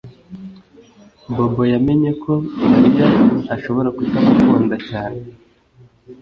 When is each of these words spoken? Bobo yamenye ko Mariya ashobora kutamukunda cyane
Bobo 1.35 1.61
yamenye 1.73 2.11
ko 2.23 2.31
Mariya 2.69 3.07
ashobora 3.55 3.89
kutamukunda 3.97 4.75
cyane 4.89 5.19